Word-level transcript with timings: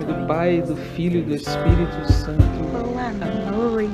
Nome 0.00 0.04
do 0.04 0.26
Pai, 0.26 0.62
do 0.62 0.76
Filho 0.76 1.20
e 1.20 1.22
do 1.22 1.34
Espírito 1.34 2.12
Santo. 2.12 2.42
Boa 2.72 3.72
noite, 3.72 3.90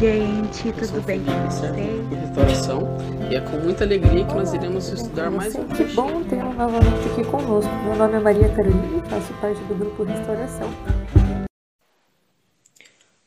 gente. 0.00 0.72
Tudo 0.72 1.02
bem 1.02 1.20
com 1.24 1.32
vocês? 1.50 1.72
restauração 2.20 2.96
e 3.30 3.34
é 3.34 3.40
com 3.40 3.58
muita 3.58 3.84
alegria 3.84 4.24
que 4.24 4.34
nós 4.34 4.54
iremos 4.54 4.88
estudar 4.88 5.30
mais 5.30 5.54
um 5.54 5.66
Que 5.68 5.84
bom 5.84 6.22
tê-lo 6.24 6.52
novamente 6.54 7.08
aqui 7.10 7.24
conosco. 7.24 7.70
Meu 7.84 7.96
nome 7.96 8.14
é 8.14 8.20
Maria 8.20 8.48
Carolina 8.48 9.04
e 9.04 9.10
faço 9.10 9.32
parte 9.34 9.60
do 9.64 9.74
grupo 9.74 10.02
Restauração. 10.04 10.70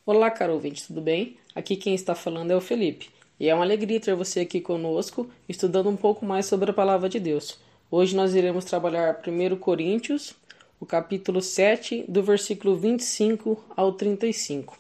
Olá, 0.05 0.31
caro 0.31 0.53
ouvinte, 0.53 0.85
tudo 0.87 1.01
bem? 1.01 1.37
Aqui 1.53 1.75
quem 1.75 1.93
está 1.93 2.15
falando 2.15 2.51
é 2.51 2.55
o 2.55 2.61
Felipe. 2.61 3.09
E 3.39 3.49
é 3.49 3.53
uma 3.55 3.65
alegria 3.65 3.99
ter 3.99 4.15
você 4.15 4.41
aqui 4.41 4.61
conosco, 4.61 5.29
estudando 5.47 5.89
um 5.89 5.95
pouco 5.95 6.25
mais 6.25 6.45
sobre 6.45 6.71
a 6.71 6.73
palavra 6.73 7.09
de 7.09 7.19
Deus. 7.19 7.59
Hoje 7.91 8.15
nós 8.15 8.33
iremos 8.33 8.65
trabalhar 8.65 9.19
1 9.27 9.57
Coríntios, 9.57 10.35
o 10.79 10.85
capítulo 10.85 11.41
7, 11.41 12.05
do 12.07 12.21
versículo 12.21 12.75
25 12.75 13.63
ao 13.75 13.93
35. 13.93 14.77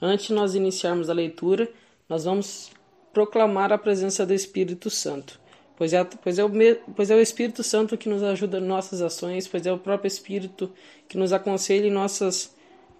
Antes 0.00 0.26
de 0.26 0.32
nós 0.32 0.54
iniciarmos 0.54 1.08
a 1.08 1.12
leitura, 1.12 1.68
nós 2.08 2.24
vamos 2.24 2.70
proclamar 3.12 3.72
a 3.72 3.78
presença 3.78 4.24
do 4.24 4.34
Espírito 4.34 4.90
Santo. 4.90 5.40
Pois 5.76 5.92
é, 5.92 6.04
pois, 6.04 6.38
é 6.38 6.44
o, 6.44 6.50
pois 6.94 7.10
é 7.10 7.16
o 7.16 7.20
Espírito 7.20 7.62
Santo 7.62 7.96
que 7.96 8.08
nos 8.08 8.22
ajuda 8.22 8.58
em 8.58 8.62
nossas 8.62 9.02
ações, 9.02 9.48
pois 9.48 9.66
é 9.66 9.72
o 9.72 9.78
próprio 9.78 10.06
Espírito 10.06 10.72
que 11.08 11.18
nos 11.18 11.32
aconselha 11.32 11.86
em 11.86 11.90
nossas 11.90 12.54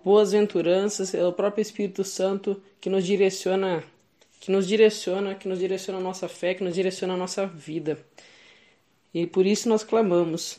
boas-venturanças, 0.05 1.15
é 1.15 1.25
o 1.25 1.33
próprio 1.33 1.63
Espírito 1.63 2.03
Santo 2.03 2.61
que 2.81 2.91
nos 2.91 3.05
direciona, 3.05 3.85
que 4.41 4.51
nos 4.51 4.67
direciona, 4.67 5.35
que 5.35 5.49
nos 5.49 5.59
direciona 5.59 5.99
a 6.01 6.03
nossa 6.03 6.29
fé, 6.29 6.55
que 6.55 6.65
nos 6.65 6.75
direciona 6.75 7.15
a 7.15 7.17
nossa 7.17 7.47
vida. 7.47 7.99
E 9.15 9.27
por 9.27 9.47
isso 9.47 9.69
nós 9.69 9.85
clamamos: 9.85 10.59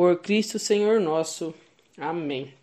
por 0.00 0.16
Cristo 0.16 0.58
Senhor 0.58 0.98
nosso. 0.98 1.52
Amém. 1.98 2.54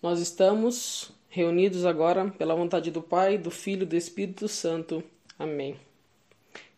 Nós 0.00 0.20
estamos 0.20 1.10
reunidos 1.28 1.84
agora 1.84 2.32
pela 2.38 2.54
vontade 2.54 2.92
do 2.92 3.02
Pai, 3.02 3.36
do 3.36 3.50
Filho 3.50 3.82
e 3.82 3.86
do 3.86 3.96
Espírito 3.96 4.46
Santo. 4.46 5.02
Amém. 5.36 5.74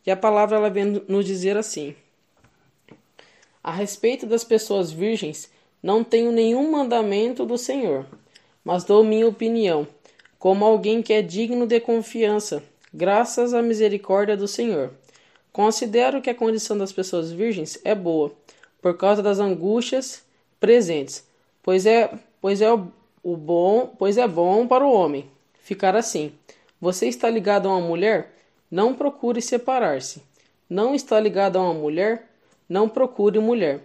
E 0.07 0.11
a 0.11 0.17
palavra 0.17 0.57
ela 0.57 0.71
vem 0.71 1.03
nos 1.07 1.27
dizer 1.27 1.59
assim: 1.59 1.95
A 3.63 3.71
respeito 3.71 4.25
das 4.25 4.45
pessoas 4.45 4.91
virgens, 4.91 5.53
não 5.83 6.03
tenho 6.03 6.33
nenhum 6.33 6.73
mandamento 6.73 7.45
do 7.45 7.59
Senhor, 7.59 8.07
mas 8.65 8.83
dou 8.83 9.05
minha 9.05 9.29
opinião, 9.29 9.87
como 10.39 10.65
alguém 10.65 11.03
que 11.03 11.13
é 11.13 11.21
digno 11.21 11.67
de 11.67 11.79
confiança, 11.81 12.63
graças 12.95 13.53
à 13.53 13.61
misericórdia 13.61 14.39
do 14.39 14.49
Senhor. 14.49 14.91
Considero 15.53 16.23
que 16.23 16.31
a 16.31 16.35
condição 16.35 16.79
das 16.79 16.93
pessoas 16.93 17.31
virgens 17.31 17.79
é 17.85 17.95
boa, 17.95 18.33
por 18.81 18.97
causa 18.97 19.23
das 19.23 19.39
angústias 19.39 20.23
presentes, 20.61 21.25
pois 21.63 21.87
é, 21.87 22.11
pois 22.41 22.61
é 22.61 22.73
o, 22.73 22.89
o 23.23 23.37
bom, 23.37 23.95
pois 23.99 24.17
é 24.17 24.27
bom 24.27 24.67
para 24.67 24.87
o 24.87 24.93
homem 24.93 25.31
ficar 25.63 25.95
assim. 25.95 26.33
Você 26.81 27.09
está 27.09 27.29
ligado 27.29 27.69
a 27.69 27.77
uma 27.77 27.87
mulher? 27.87 28.33
Não 28.71 28.95
procure 28.95 29.43
separar-se. 29.43 30.23
Não 30.69 30.95
está 30.95 31.19
ligado 31.21 31.57
a 31.59 31.63
uma 31.63 31.75
mulher? 31.75 32.31
Não 32.69 32.89
procure 32.89 33.39
mulher. 33.39 33.81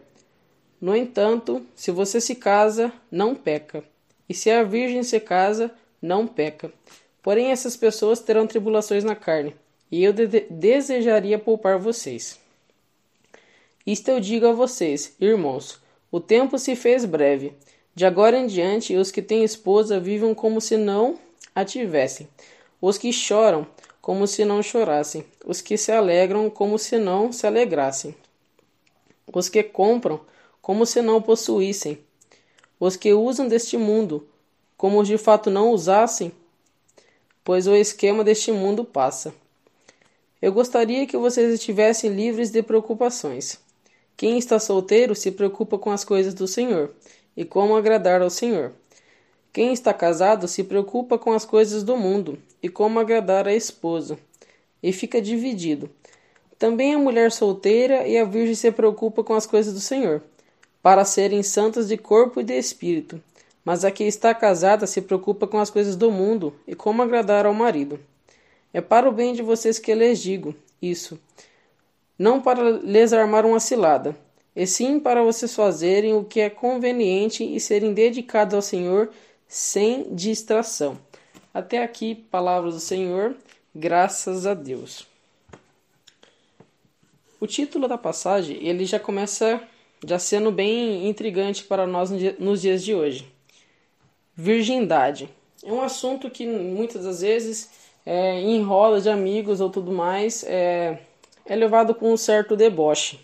No 0.80 0.96
entanto, 0.96 1.66
se 1.76 1.92
você 1.92 2.22
se 2.22 2.36
casa, 2.36 2.92
não 3.10 3.34
peca. 3.34 3.84
E 4.28 4.34
se 4.34 4.50
a 4.50 4.64
virgem 4.64 5.04
se 5.04 5.20
casa, 5.20 5.72
não 6.02 6.28
peca. 6.28 6.72
Porém, 7.22 7.52
essas 7.52 7.78
pessoas 7.78 8.20
terão 8.20 8.46
tribulações 8.46 9.04
na 9.04 9.16
carne, 9.16 9.56
e 9.90 10.04
eu 10.04 10.12
de- 10.12 10.46
desejaria 10.50 11.40
poupar 11.40 11.80
vocês. 11.80 12.38
Isto 13.86 14.12
eu 14.12 14.20
digo 14.20 14.48
a 14.48 14.54
vocês, 14.54 15.14
irmãos: 15.20 15.80
o 16.12 16.20
tempo 16.20 16.58
se 16.58 16.76
fez 16.76 17.04
breve. 17.04 17.54
De 17.96 18.06
agora 18.06 18.38
em 18.38 18.48
diante, 18.48 18.96
os 18.96 19.12
que 19.12 19.22
têm 19.22 19.44
esposa 19.44 20.00
vivam 20.00 20.34
como 20.34 20.62
se 20.62 20.78
não 20.78 21.20
a 21.54 21.66
tivessem. 21.66 22.28
Os 22.82 22.98
que 22.98 23.12
choram, 23.12 23.68
como 24.02 24.26
se 24.26 24.46
não 24.46 24.64
chorassem. 24.64 25.26
Os 25.46 25.60
que 25.60 25.78
se 25.78 25.92
alegram, 25.92 26.50
como 26.50 26.80
se 26.80 26.98
não 26.98 27.32
se 27.32 27.46
alegrassem. 27.46 28.16
Os 29.34 29.50
que 29.50 29.64
compram, 29.64 30.20
como 30.62 30.86
se 30.86 31.02
não 31.02 31.22
possuíssem. 31.22 32.00
Os 32.80 32.96
que 32.96 33.14
usam 33.14 33.48
deste 33.48 33.78
mundo, 33.78 34.28
como 34.78 35.04
de 35.04 35.18
fato 35.18 35.50
não 35.50 35.72
usassem, 35.72 36.32
pois 37.44 37.68
o 37.68 37.76
esquema 37.76 38.24
deste 38.24 38.52
mundo 38.52 38.84
passa. 38.84 39.34
Eu 40.42 40.52
gostaria 40.52 41.08
que 41.08 41.18
vocês 41.18 41.54
estivessem 41.54 42.14
livres 42.14 42.52
de 42.52 42.62
preocupações. 42.62 43.63
Quem 44.24 44.38
está 44.38 44.58
solteiro 44.58 45.14
se 45.14 45.32
preocupa 45.32 45.78
com 45.78 45.92
as 45.92 46.06
coisas 46.06 46.34
do 46.34 46.48
Senhor 46.48 46.92
e 47.36 47.44
como 47.44 47.76
agradar 47.76 48.22
ao 48.22 48.30
Senhor. 48.30 48.72
Quem 49.52 49.74
está 49.74 49.94
casado 49.94 50.48
se 50.48 50.64
preocupa 50.64 51.18
com 51.18 51.34
as 51.34 51.44
coisas 51.44 51.84
do 51.84 51.98
mundo 51.98 52.40
e 52.62 52.70
como 52.70 53.02
agradar 53.02 53.50
a 53.50 53.54
esposa, 53.54 54.18
e 54.82 54.94
fica 54.94 55.22
dividido. 55.22 55.90
Também 56.58 56.94
a 56.94 56.98
mulher 56.98 57.34
solteira 57.34 58.08
e 58.08 58.18
a 58.18 58.24
virgem 58.24 58.56
se 58.56 58.72
preocupa 58.72 59.26
com 59.26 59.34
as 59.34 59.46
coisas 59.46 59.74
do 59.74 59.82
Senhor, 59.82 60.24
para 60.82 61.04
serem 61.04 61.44
santas 61.44 61.90
de 61.90 61.98
corpo 61.98 62.40
e 62.40 62.46
de 62.46 62.58
espírito. 62.58 63.22
Mas 63.66 63.84
a 63.84 63.92
que 63.92 64.06
está 64.06 64.34
casada 64.34 64.88
se 64.88 65.02
preocupa 65.02 65.48
com 65.48 65.60
as 65.60 65.70
coisas 65.70 65.98
do 65.98 66.10
mundo 66.10 66.54
e 66.66 66.74
como 66.74 67.02
agradar 67.02 67.46
ao 67.46 67.54
marido. 67.54 68.00
É 68.74 68.80
para 68.80 69.10
o 69.10 69.12
bem 69.12 69.34
de 69.34 69.42
vocês 69.42 69.80
que 69.80 69.94
lhes 69.94 70.20
digo 70.20 70.56
isso, 70.82 71.20
não 72.24 72.40
para 72.40 72.72
lhes 72.72 73.12
armar 73.12 73.46
uma 73.46 73.60
cilada, 73.60 74.16
e 74.56 74.66
sim 74.66 74.98
para 74.98 75.22
vocês 75.22 75.54
fazerem 75.54 76.14
o 76.14 76.24
que 76.24 76.40
é 76.40 76.50
conveniente 76.50 77.44
e 77.44 77.60
serem 77.60 77.94
dedicados 77.94 78.54
ao 78.54 78.62
Senhor 78.62 79.12
sem 79.46 80.16
distração. 80.16 80.98
Até 81.54 81.84
aqui, 81.84 82.16
palavras 82.16 82.76
do 82.76 82.80
Senhor, 82.80 83.36
graças 83.76 84.48
a 84.48 84.54
Deus. 84.54 85.06
O 87.42 87.46
título 87.46 87.90
da 87.90 87.98
passagem, 87.98 88.58
ele 88.66 88.86
já 88.86 89.02
começa 89.02 89.62
já 90.06 90.18
sendo 90.18 90.50
bem 90.50 91.10
intrigante 91.10 91.66
para 91.66 91.86
nós 91.86 92.10
nos 92.40 92.62
dias 92.62 92.86
de 92.86 92.96
hoje. 92.96 93.28
Virgindade. 94.34 95.28
É 95.62 95.70
um 95.70 95.82
assunto 95.82 96.30
que 96.30 96.48
muitas 96.48 97.04
das 97.04 97.20
vezes, 97.20 97.70
é, 98.06 98.40
em 98.40 98.64
roda 98.64 99.02
de 99.02 99.10
amigos 99.10 99.60
ou 99.60 99.70
tudo 99.70 99.92
mais, 99.92 100.46
é, 100.46 101.00
é 101.46 101.56
levado 101.56 101.94
com 101.94 102.14
um 102.14 102.18
certo 102.18 102.56
deboche. 102.56 103.20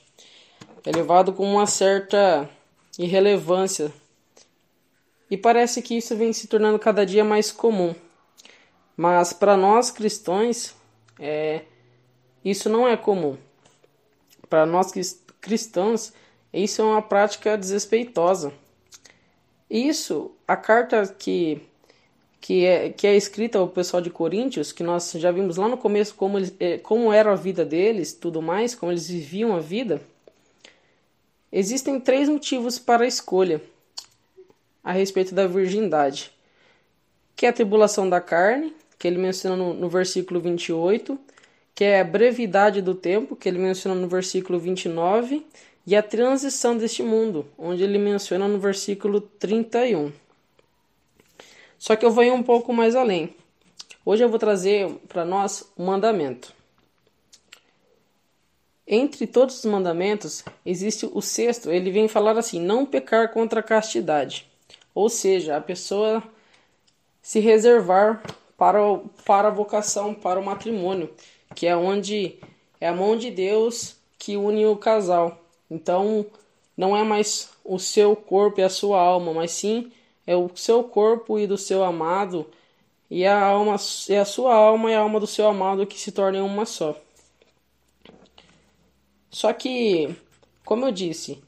É 0.86 0.92
levado 0.92 1.34
com 1.34 1.44
uma 1.44 1.66
certa 1.66 2.50
irrelevância. 2.98 3.94
E 5.30 5.38
parece 5.38 5.82
que 5.82 5.96
isso 5.96 6.16
vem 6.16 6.34
se 6.34 6.48
tornando 6.48 6.80
cada 6.80 7.06
dia 7.06 7.24
mais 7.24 7.52
comum. 7.52 7.94
Mas 8.98 9.32
para 9.32 9.56
nós 9.56 9.92
cristãos, 9.92 10.76
é, 11.20 11.62
isso 12.44 12.68
não 12.70 12.88
é 12.88 12.98
comum. 12.98 13.38
Para 14.50 14.66
nós 14.66 14.92
cris- 14.92 15.22
cristãos, 15.40 16.12
isso 16.52 16.82
é 16.82 16.86
uma 16.86 17.02
prática 17.02 17.58
desrespeitosa. 17.58 18.52
Isso, 19.70 20.32
a 20.48 20.58
carta 20.58 21.06
que, 21.08 21.62
que, 22.42 22.66
é, 22.66 22.90
que 22.90 23.06
é 23.06 23.16
escrita 23.16 23.58
ao 23.60 23.68
pessoal 23.68 24.02
de 24.02 24.10
Coríntios, 24.10 24.72
que 24.72 24.84
nós 24.84 25.12
já 25.12 25.32
vimos 25.32 25.58
lá 25.58 25.68
no 25.68 25.78
começo 25.78 26.16
como, 26.16 26.38
eles, 26.38 26.54
eh, 26.60 26.78
como 26.78 27.12
era 27.12 27.32
a 27.32 27.36
vida 27.36 27.66
deles, 27.66 28.14
tudo 28.14 28.42
mais, 28.42 28.74
como 28.74 28.92
eles 28.92 29.08
viviam 29.08 29.56
a 29.56 29.60
vida, 29.60 30.02
existem 31.52 32.00
três 32.00 32.30
motivos 32.30 32.80
para 32.80 33.04
a 33.04 33.08
escolha 33.08 33.62
a 34.84 34.92
respeito 34.92 35.36
da 35.36 35.46
virgindade, 35.46 36.32
que 37.36 37.46
é 37.46 37.50
a 37.50 37.54
tribulação 37.54 38.10
da 38.10 38.22
carne, 38.22 38.74
que 38.98 39.08
ele 39.08 39.18
menciona 39.18 39.56
no, 39.56 39.74
no 39.74 39.90
versículo 39.90 40.40
28, 40.40 41.20
que 41.76 41.84
é 41.84 42.02
a 42.02 42.04
brevidade 42.04 42.82
do 42.82 42.96
tempo, 42.96 43.36
que 43.36 43.48
ele 43.48 43.60
menciona 43.60 44.00
no 44.00 44.08
versículo 44.08 44.60
29, 44.60 45.46
e 45.86 45.96
a 45.96 46.04
transição 46.04 46.78
deste 46.78 47.02
mundo, 47.02 47.46
onde 47.58 47.84
ele 47.84 47.98
menciona 47.98 48.48
no 48.48 48.60
versículo 48.60 49.22
31. 49.22 50.12
Só 51.80 51.96
que 51.96 52.06
eu 52.06 52.12
vou 52.12 52.26
ir 52.26 52.32
um 52.32 52.44
pouco 52.44 52.74
mais 52.74 52.94
além. 52.94 53.34
Hoje 54.06 54.24
eu 54.24 54.30
vou 54.30 54.38
trazer 54.38 54.90
para 55.08 55.24
nós 55.24 55.72
um 55.78 55.86
mandamento. 55.86 56.54
Entre 58.86 59.26
todos 59.26 59.60
os 59.60 59.66
mandamentos, 59.66 60.44
existe 60.66 61.10
o 61.12 61.22
sexto, 61.22 61.72
ele 61.72 61.90
vem 61.90 62.08
falar 62.10 62.38
assim: 62.38 62.60
não 62.60 62.86
pecar 62.86 63.32
contra 63.32 63.62
a 63.62 63.64
castidade. 63.64 64.46
Ou 64.94 65.10
seja, 65.10 65.56
a 65.56 65.62
pessoa 65.62 66.22
se 67.22 67.40
reservar 67.40 68.22
para, 68.58 68.80
para 69.26 69.48
a 69.48 69.52
vocação, 69.52 70.14
para 70.14 70.40
o 70.40 70.44
matrimônio, 70.44 71.14
que 71.56 71.66
é 71.66 71.78
onde 71.78 72.40
é 72.82 72.90
a 72.90 72.94
mão 72.94 73.16
de 73.16 73.32
Deus 73.32 73.96
que 74.18 74.36
une 74.36 74.66
o 74.66 74.76
casal. 74.76 75.40
Então, 75.72 76.26
não 76.76 76.98
é 76.98 77.04
mais 77.04 77.50
o 77.64 77.80
seu 77.80 78.16
corpo 78.16 78.60
e 78.60 78.64
a 78.64 78.70
sua 78.70 79.00
alma, 79.00 79.34
mas 79.34 79.52
sim 79.52 79.92
é 80.30 80.36
o 80.36 80.48
seu 80.54 80.84
corpo 80.84 81.40
e 81.40 81.48
do 81.48 81.58
seu 81.58 81.84
amado 81.84 82.46
e 83.10 83.26
a 83.26 83.44
alma 83.44 83.78
é 84.10 84.20
a 84.20 84.26
sua 84.26 84.54
alma 84.54 84.92
e 84.92 84.94
a 84.94 85.00
alma 85.00 85.20
do 85.20 85.26
seu 85.26 85.48
amado 85.48 85.88
que 85.88 86.00
se 86.00 86.12
tornem 86.12 86.40
uma 86.40 86.68
só. 86.68 86.96
Só 89.32 89.52
que, 89.52 90.16
como 90.64 90.86
eu 90.86 90.92
disse, 90.92 91.42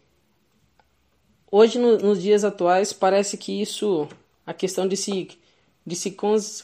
hoje 1.51 1.77
no, 1.77 1.95
nos 1.99 2.23
dias 2.23 2.43
atuais 2.43 2.91
parece 2.91 3.37
que 3.37 3.61
isso, 3.61 4.07
a 4.47 4.53
questão 4.53 4.87
de 4.87 4.97
se 4.97 5.29
de 5.85 5.95
se 5.95 6.17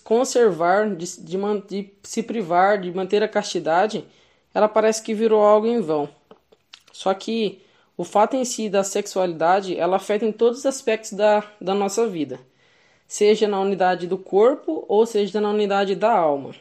conservar, 0.03 0.95
de, 0.95 1.21
de, 1.21 1.37
de 1.67 1.93
se 2.03 2.23
privar, 2.23 2.79
de 2.81 2.91
manter 2.91 3.21
a 3.21 3.27
castidade, 3.27 4.05
ela 4.53 4.67
parece 4.67 5.01
que 5.03 5.13
virou 5.13 5.41
algo 5.41 5.67
em 5.67 5.81
vão. 5.81 6.09
Só 6.91 7.13
que 7.13 7.61
o 7.97 8.03
fato 8.03 8.35
em 8.35 8.45
si 8.45 8.69
da 8.69 8.83
sexualidade, 8.83 9.75
ela 9.75 9.97
afeta 9.97 10.23
em 10.23 10.31
todos 10.31 10.59
os 10.59 10.65
aspectos 10.67 11.13
da, 11.13 11.43
da 11.59 11.73
nossa 11.73 12.07
vida, 12.07 12.39
seja 13.07 13.47
na 13.47 13.59
unidade 13.59 14.05
do 14.05 14.17
corpo 14.17 14.85
ou 14.87 15.05
seja 15.05 15.41
na 15.41 15.49
unidade 15.49 15.95
da 15.95 16.15
alma. 16.15 16.53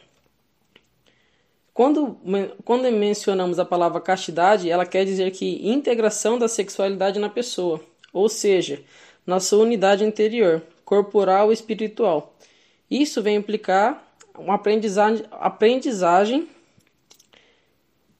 Quando, 1.75 2.17
quando 2.65 2.91
mencionamos 2.91 3.59
a 3.59 3.65
palavra 3.65 4.01
castidade, 4.01 4.67
ela 4.67 4.83
quer 4.83 5.05
dizer 5.05 5.29
que 5.29 5.69
integração 5.69 6.39
da 6.39 6.47
sexualidade 6.47 7.19
na 7.19 7.29
pessoa, 7.29 7.79
ou 8.11 8.27
seja, 8.27 8.81
na 9.23 9.39
sua 9.39 9.59
unidade 9.59 10.03
interior, 10.03 10.63
corporal 10.83 11.51
e 11.51 11.53
espiritual. 11.53 12.33
Isso 12.89 13.21
vem 13.21 13.35
implicar 13.35 14.03
uma 14.35 14.55
aprendizagem, 14.55 15.23
aprendizagem 15.29 16.49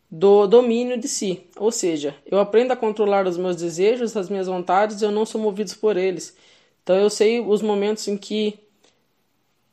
do 0.10 0.48
domínio 0.48 0.98
de 0.98 1.08
si, 1.08 1.44
ou 1.58 1.72
seja, 1.72 2.16
eu 2.26 2.40
aprendo 2.40 2.72
a 2.72 2.78
controlar 2.78 3.28
os 3.28 3.38
meus 3.38 3.58
desejos, 3.58 4.16
as 4.16 4.30
minhas 4.30 4.48
vontades, 4.48 5.02
eu 5.02 5.12
não 5.12 5.26
sou 5.26 5.40
movido 5.40 5.76
por 5.76 5.98
eles. 5.98 6.36
Então 6.82 6.96
eu 6.96 7.10
sei 7.10 7.42
os 7.42 7.62
momentos 7.62 8.08
em 8.08 8.16
que 8.16 8.58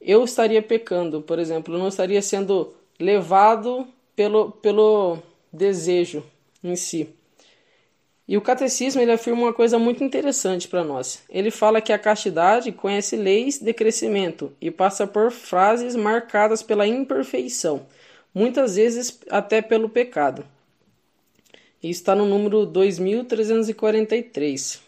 eu 0.00 0.24
estaria 0.24 0.60
pecando, 0.60 1.22
por 1.22 1.38
exemplo, 1.38 1.74
eu 1.74 1.78
não 1.78 1.88
estaria 1.88 2.20
sendo 2.20 2.74
levado 2.98 3.86
pelo, 4.16 4.50
pelo 4.50 5.18
desejo 5.52 6.24
em 6.62 6.74
si. 6.74 7.08
E 8.26 8.36
o 8.36 8.40
catecismo 8.40 9.00
ele 9.00 9.12
afirma 9.12 9.42
uma 9.42 9.52
coisa 9.52 9.78
muito 9.78 10.02
interessante 10.02 10.66
para 10.66 10.82
nós. 10.82 11.22
Ele 11.28 11.50
fala 11.50 11.80
que 11.80 11.92
a 11.92 11.98
castidade 11.98 12.72
conhece 12.72 13.16
leis 13.16 13.58
de 13.58 13.72
crescimento 13.72 14.50
e 14.60 14.70
passa 14.70 15.06
por 15.06 15.30
frases 15.30 15.94
marcadas 15.94 16.62
pela 16.62 16.86
imperfeição 16.86 17.86
muitas 18.34 18.76
vezes 18.76 19.18
até 19.30 19.62
pelo 19.62 19.88
pecado. 19.88 20.44
E 21.82 21.88
está 21.88 22.14
no 22.14 22.26
número 22.26 22.66
2343. 22.66 24.82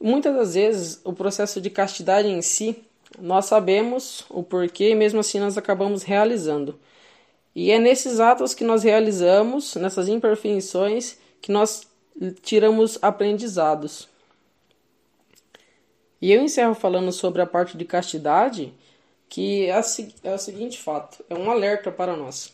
Muitas 0.00 0.34
das 0.34 0.54
vezes, 0.54 0.98
o 1.04 1.12
processo 1.12 1.60
de 1.60 1.68
castidade 1.70 2.28
em 2.28 2.40
si, 2.42 2.82
nós 3.18 3.46
sabemos 3.46 4.24
o 4.28 4.42
porquê 4.42 4.90
e 4.90 4.94
mesmo 4.94 5.18
assim 5.20 5.38
nós 5.38 5.56
acabamos 5.58 6.02
realizando. 6.02 6.78
E 7.54 7.70
é 7.70 7.78
nesses 7.78 8.18
atos 8.18 8.54
que 8.54 8.64
nós 8.64 8.82
realizamos, 8.82 9.76
nessas 9.76 10.08
imperfeições, 10.08 11.18
que 11.40 11.52
nós 11.52 11.86
tiramos 12.42 12.98
aprendizados. 13.02 14.08
E 16.20 16.32
eu 16.32 16.42
encerro 16.42 16.74
falando 16.74 17.12
sobre 17.12 17.40
a 17.42 17.46
parte 17.46 17.76
de 17.76 17.84
castidade, 17.84 18.72
que 19.32 19.64
é, 19.64 19.80
é 20.24 20.34
o 20.34 20.38
seguinte 20.38 20.78
fato, 20.78 21.24
é 21.30 21.34
um 21.34 21.50
alerta 21.50 21.90
para 21.90 22.14
nós. 22.14 22.52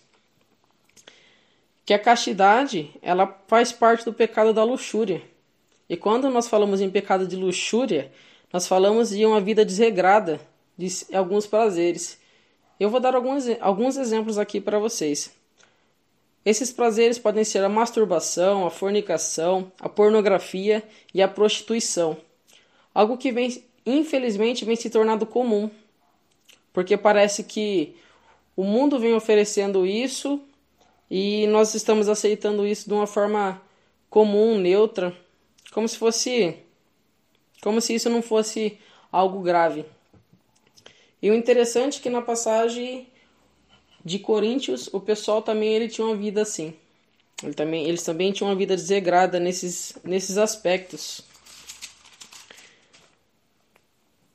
Que 1.85 1.93
a 1.93 1.99
castidade, 1.99 2.93
ela 3.03 3.37
faz 3.49 3.73
parte 3.73 4.05
do 4.05 4.13
pecado 4.13 4.53
da 4.53 4.63
luxúria. 4.63 5.21
E 5.89 5.97
quando 5.97 6.31
nós 6.31 6.47
falamos 6.47 6.81
em 6.81 6.89
pecado 6.89 7.27
de 7.27 7.35
luxúria, 7.35 8.13
nós 8.53 8.69
falamos 8.69 9.11
de 9.11 9.27
uma 9.27 9.41
vida 9.41 9.65
desregrada, 9.65 10.41
de 10.77 10.89
alguns 11.13 11.49
prazeres. 11.49 12.17
Eu 12.79 12.89
vou 12.91 13.01
dar 13.01 13.17
alguns, 13.17 13.47
alguns 13.61 13.97
exemplos 13.97 14.39
aqui 14.39 14.61
para 14.61 14.79
vocês. 14.79 15.33
Esses 16.45 16.71
prazeres 16.71 17.19
podem 17.19 17.43
ser 17.43 17.65
a 17.65 17.69
masturbação, 17.69 18.65
a 18.65 18.71
fornicação, 18.71 19.73
a 19.81 19.89
pornografia 19.89 20.85
e 21.13 21.21
a 21.21 21.27
prostituição. 21.27 22.17
Algo 22.95 23.19
que 23.19 23.33
vem, 23.33 23.65
infelizmente, 23.85 24.65
vem 24.65 24.77
se 24.77 24.89
tornando 24.89 25.27
comum 25.27 25.69
porque 26.73 26.97
parece 26.97 27.44
que 27.44 27.97
o 28.56 28.65
mundo 28.65 28.99
vem 28.99 29.15
oferecendo 29.15 29.87
isso 29.87 30.41
e 31.11 31.47
nós 31.47 31.75
estamos 31.75 32.09
aceitando 32.09 32.67
isso 32.67 32.88
de 32.88 32.94
uma 32.94 33.06
forma 33.06 33.61
comum, 34.11 34.59
neutra, 34.59 35.17
como 35.73 35.88
se 35.88 35.97
fosse 35.97 36.56
como 37.62 37.81
se 37.81 37.94
isso 37.94 38.09
não 38.09 38.23
fosse 38.23 38.79
algo 39.11 39.41
grave. 39.41 39.85
E 41.20 41.31
o 41.31 41.35
interessante 41.35 41.99
é 41.99 42.03
que 42.03 42.11
na 42.11 42.23
passagem 42.23 43.09
de 44.05 44.19
Coríntios, 44.19 44.88
o 44.93 45.00
pessoal 45.00 45.43
também 45.43 45.75
ele 45.75 45.88
tinha 45.88 46.06
uma 46.06 46.17
vida 46.17 46.43
assim. 46.43 46.75
Ele 47.43 47.55
também, 47.55 47.87
eles 47.87 48.03
também 48.03 48.32
tinham 48.32 48.50
uma 48.50 48.56
vida 48.56 48.76
desregrada 48.76 49.41
nesses, 49.41 49.97
nesses 50.05 50.38
aspectos. 50.38 51.23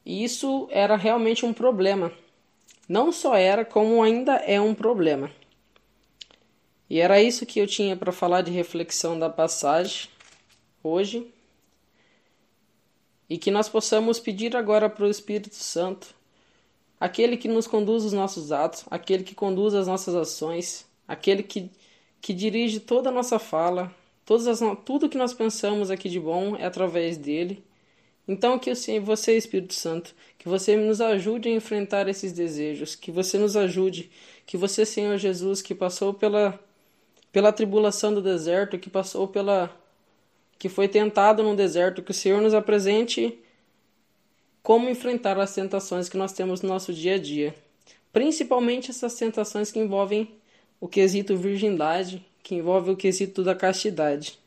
E 0.05 0.23
isso 0.23 0.67
era 0.69 0.95
realmente 0.97 1.45
um 1.45 1.53
problema 1.53 2.11
não 2.87 3.11
só 3.11 3.35
era, 3.35 3.63
como 3.63 4.03
ainda 4.03 4.35
é 4.35 4.59
um 4.59 4.75
problema. 4.75 5.31
E 6.89 6.99
era 6.99 7.21
isso 7.21 7.45
que 7.45 7.59
eu 7.59 7.67
tinha 7.67 7.95
para 7.95 8.11
falar 8.11 8.41
de 8.41 8.51
reflexão 8.51 9.17
da 9.17 9.29
passagem 9.29 10.09
hoje. 10.83 11.27
E 13.29 13.37
que 13.37 13.49
nós 13.49 13.69
possamos 13.69 14.19
pedir 14.19 14.55
agora 14.55 14.89
para 14.89 15.05
o 15.05 15.09
Espírito 15.09 15.55
Santo, 15.55 16.13
aquele 16.99 17.37
que 17.37 17.47
nos 17.47 17.65
conduz 17.65 18.03
os 18.03 18.13
nossos 18.13 18.51
atos, 18.51 18.85
aquele 18.91 19.23
que 19.23 19.33
conduz 19.33 19.73
as 19.73 19.87
nossas 19.87 20.13
ações, 20.13 20.85
aquele 21.07 21.41
que, 21.41 21.71
que 22.21 22.33
dirige 22.33 22.79
toda 22.79 23.09
a 23.09 23.11
nossa 23.11 23.39
fala, 23.39 23.91
todas 24.25 24.47
as, 24.47 24.59
tudo 24.85 25.09
que 25.09 25.17
nós 25.17 25.33
pensamos 25.33 25.89
aqui 25.89 26.09
de 26.09 26.19
bom 26.19 26.55
é 26.55 26.65
através 26.65 27.17
dele. 27.17 27.63
Então, 28.27 28.57
que 28.57 28.73
você, 29.01 29.35
Espírito 29.35 29.73
Santo, 29.73 30.15
que 30.37 30.47
você 30.47 30.77
nos 30.77 31.01
ajude 31.01 31.49
a 31.49 31.51
enfrentar 31.51 32.07
esses 32.07 32.31
desejos, 32.31 32.95
que 32.95 33.11
você 33.11 33.37
nos 33.37 33.57
ajude, 33.57 34.09
que 34.45 34.55
você, 34.55 34.85
Senhor 34.85 35.17
Jesus, 35.17 35.61
que 35.61 35.75
passou 35.75 36.13
pela, 36.13 36.57
pela 37.31 37.51
tribulação 37.51 38.13
do 38.13 38.21
deserto, 38.21 38.79
que 38.79 38.89
passou 38.89 39.27
pela. 39.27 39.69
que 40.57 40.69
foi 40.69 40.87
tentado 40.87 41.43
no 41.43 41.55
deserto, 41.55 42.01
que 42.01 42.11
o 42.11 42.13
Senhor 42.13 42.41
nos 42.41 42.53
apresente 42.53 43.37
como 44.61 44.89
enfrentar 44.89 45.37
as 45.37 45.53
tentações 45.53 46.07
que 46.07 46.17
nós 46.17 46.31
temos 46.31 46.61
no 46.61 46.69
nosso 46.69 46.93
dia 46.93 47.15
a 47.15 47.19
dia. 47.19 47.53
Principalmente 48.13 48.91
essas 48.91 49.15
tentações 49.15 49.71
que 49.71 49.79
envolvem 49.79 50.31
o 50.79 50.87
quesito 50.87 51.35
virgindade, 51.35 52.25
que 52.41 52.55
envolve 52.55 52.91
o 52.91 52.95
quesito 52.95 53.43
da 53.43 53.55
castidade. 53.55 54.39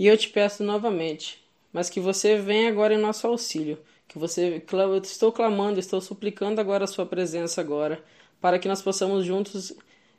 E 0.00 0.06
eu 0.06 0.16
te 0.16 0.30
peço 0.30 0.64
novamente, 0.64 1.44
mas 1.70 1.90
que 1.90 2.00
você 2.00 2.38
venha 2.38 2.70
agora 2.70 2.94
em 2.94 2.96
nosso 2.96 3.26
auxílio, 3.26 3.78
que 4.08 4.18
você 4.18 4.64
eu 4.72 4.96
estou 4.96 5.30
clamando, 5.30 5.78
estou 5.78 6.00
suplicando 6.00 6.58
agora 6.58 6.84
a 6.84 6.86
sua 6.86 7.04
presença 7.04 7.60
agora, 7.60 8.02
para 8.40 8.58
que 8.58 8.66
nós 8.66 8.80
possamos 8.80 9.26
juntos 9.26 9.74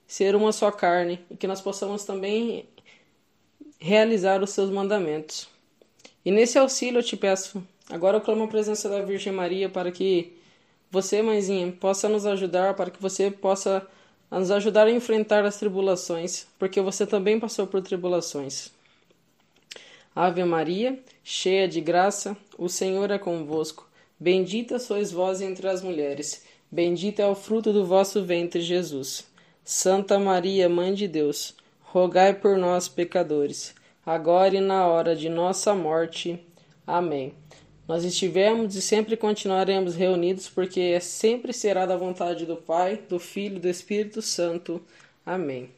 ser 0.05 0.35
uma 0.35 0.51
só 0.51 0.69
carne 0.69 1.19
e 1.31 1.35
que 1.35 1.47
nós 1.47 1.61
possamos 1.61 2.03
também 2.03 2.69
realizar 3.79 4.43
os 4.43 4.51
seus 4.51 4.69
mandamentos. 4.69 5.50
E 6.23 6.29
nesse 6.29 6.59
auxílio 6.59 7.00
eu 7.00 7.03
te 7.03 7.17
peço, 7.17 7.63
agora 7.89 8.17
eu 8.17 8.21
clamo 8.21 8.43
a 8.43 8.47
presença 8.47 8.88
da 8.88 9.01
Virgem 9.01 9.33
Maria 9.33 9.67
para 9.67 9.91
que 9.91 10.31
você, 10.91 11.23
mãezinha, 11.23 11.71
possa 11.71 12.07
nos 12.07 12.27
ajudar, 12.27 12.75
para 12.75 12.91
que 12.91 13.01
você 13.01 13.31
possa 13.31 13.88
nos 14.29 14.51
ajudar 14.51 14.85
a 14.85 14.91
enfrentar 14.91 15.43
as 15.43 15.57
tribulações, 15.57 16.45
porque 16.59 16.79
você 16.79 17.07
também 17.07 17.39
passou 17.39 17.65
por 17.65 17.81
tribulações. 17.81 18.79
Ave 20.15 20.44
Maria, 20.44 21.00
cheia 21.24 21.68
de 21.68 21.80
graça, 21.80 22.36
o 22.58 22.68
Senhor 22.68 23.10
é 23.12 23.18
convosco. 23.18 23.89
Bendita 24.20 24.77
sois 24.77 25.12
vós 25.12 25.41
entre 25.41 25.68
as 25.68 25.82
mulheres. 25.82 26.46
Bendito 26.70 27.22
é 27.22 27.27
o 27.27 27.36
fruto 27.36 27.72
do 27.72 27.86
vosso 27.86 28.24
ventre, 28.24 28.62
Jesus. 28.62 29.25
Santa 29.63 30.20
Maria, 30.20 30.68
Mãe 30.68 30.94
de 30.94 31.08
Deus, 31.08 31.56
rogai 31.82 32.34
por 32.34 32.58
nós, 32.58 32.88
pecadores, 32.88 33.74
agora 34.06 34.56
e 34.56 34.60
na 34.62 34.86
hora 34.86 35.15
de 35.15 35.30
nossa 35.30 35.74
morte. 35.74 36.39
Amém. 36.86 37.34
Nós 37.88 38.03
estivemos 38.03 38.75
e 38.75 38.82
sempre 38.82 39.18
continuaremos 39.18 39.96
reunidos, 39.96 40.50
porque 40.50 41.00
sempre 41.00 41.53
será 41.53 41.86
da 41.86 41.98
vontade 41.98 42.46
do 42.46 42.56
Pai, 42.56 43.01
do 43.10 43.20
Filho 43.20 43.58
e 43.58 43.60
do 43.60 43.70
Espírito 43.70 44.22
Santo. 44.22 44.82
Amém. 45.25 45.70